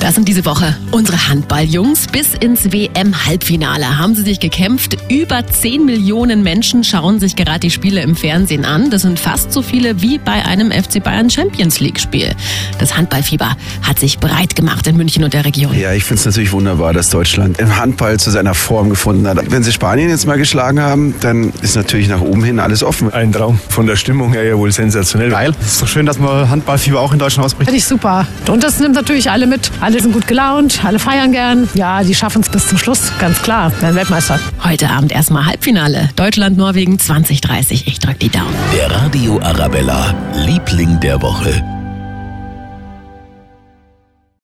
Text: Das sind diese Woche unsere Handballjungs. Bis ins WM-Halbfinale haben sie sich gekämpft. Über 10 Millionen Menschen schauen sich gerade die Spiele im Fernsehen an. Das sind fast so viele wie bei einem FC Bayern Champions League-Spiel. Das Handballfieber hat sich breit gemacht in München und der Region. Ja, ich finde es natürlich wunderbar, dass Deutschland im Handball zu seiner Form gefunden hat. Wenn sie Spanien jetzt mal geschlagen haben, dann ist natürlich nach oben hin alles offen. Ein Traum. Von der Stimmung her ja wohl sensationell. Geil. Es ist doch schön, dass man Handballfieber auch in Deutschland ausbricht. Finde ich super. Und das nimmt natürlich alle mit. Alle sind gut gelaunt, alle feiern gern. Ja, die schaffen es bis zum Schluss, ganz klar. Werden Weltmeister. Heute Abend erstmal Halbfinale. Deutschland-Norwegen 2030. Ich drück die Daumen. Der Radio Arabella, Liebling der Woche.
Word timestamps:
Das 0.00 0.14
sind 0.14 0.28
diese 0.28 0.44
Woche 0.44 0.76
unsere 0.90 1.28
Handballjungs. 1.28 2.06
Bis 2.08 2.34
ins 2.34 2.72
WM-Halbfinale 2.72 3.98
haben 3.98 4.14
sie 4.14 4.22
sich 4.22 4.40
gekämpft. 4.40 4.96
Über 5.08 5.46
10 5.46 5.84
Millionen 5.84 6.42
Menschen 6.42 6.84
schauen 6.84 7.20
sich 7.20 7.36
gerade 7.36 7.60
die 7.60 7.70
Spiele 7.70 8.02
im 8.02 8.16
Fernsehen 8.16 8.64
an. 8.64 8.90
Das 8.90 9.02
sind 9.02 9.18
fast 9.18 9.52
so 9.52 9.62
viele 9.62 10.02
wie 10.02 10.18
bei 10.18 10.44
einem 10.44 10.70
FC 10.70 11.02
Bayern 11.02 11.30
Champions 11.30 11.80
League-Spiel. 11.80 12.34
Das 12.78 12.96
Handballfieber 12.96 13.56
hat 13.82 13.98
sich 13.98 14.18
breit 14.18 14.56
gemacht 14.56 14.86
in 14.86 14.96
München 14.96 15.24
und 15.24 15.32
der 15.32 15.44
Region. 15.44 15.78
Ja, 15.78 15.92
ich 15.92 16.04
finde 16.04 16.20
es 16.20 16.26
natürlich 16.26 16.52
wunderbar, 16.52 16.92
dass 16.92 17.10
Deutschland 17.10 17.58
im 17.58 17.76
Handball 17.76 18.18
zu 18.18 18.30
seiner 18.30 18.54
Form 18.54 18.90
gefunden 18.90 19.26
hat. 19.26 19.50
Wenn 19.50 19.62
sie 19.62 19.72
Spanien 19.72 20.10
jetzt 20.10 20.26
mal 20.26 20.38
geschlagen 20.38 20.80
haben, 20.80 21.14
dann 21.20 21.52
ist 21.62 21.76
natürlich 21.76 22.08
nach 22.08 22.20
oben 22.20 22.44
hin 22.44 22.60
alles 22.60 22.82
offen. 22.82 23.12
Ein 23.12 23.32
Traum. 23.32 23.58
Von 23.68 23.86
der 23.86 23.96
Stimmung 23.96 24.32
her 24.32 24.44
ja 24.44 24.56
wohl 24.56 24.72
sensationell. 24.72 25.30
Geil. 25.30 25.52
Es 25.60 25.72
ist 25.72 25.82
doch 25.82 25.88
schön, 25.88 26.06
dass 26.06 26.18
man 26.18 26.50
Handballfieber 26.50 27.00
auch 27.00 27.12
in 27.12 27.18
Deutschland 27.18 27.46
ausbricht. 27.46 27.68
Finde 27.68 27.78
ich 27.78 27.84
super. 27.84 28.26
Und 28.48 28.62
das 28.62 28.78
nimmt 28.78 28.94
natürlich 28.94 29.30
alle 29.32 29.46
mit. 29.46 29.70
Alle 29.80 30.00
sind 30.00 30.12
gut 30.12 30.26
gelaunt, 30.26 30.84
alle 30.84 30.98
feiern 30.98 31.32
gern. 31.32 31.68
Ja, 31.74 32.02
die 32.04 32.14
schaffen 32.14 32.42
es 32.42 32.50
bis 32.50 32.68
zum 32.68 32.78
Schluss, 32.78 33.10
ganz 33.18 33.40
klar. 33.42 33.72
Werden 33.80 33.96
Weltmeister. 33.96 34.38
Heute 34.62 34.90
Abend 34.90 35.10
erstmal 35.10 35.46
Halbfinale. 35.46 36.10
Deutschland-Norwegen 36.16 36.98
2030. 36.98 37.86
Ich 37.86 37.98
drück 37.98 38.18
die 38.20 38.28
Daumen. 38.28 38.54
Der 38.76 38.90
Radio 38.90 39.40
Arabella, 39.40 40.14
Liebling 40.34 41.00
der 41.00 41.20
Woche. 41.22 41.81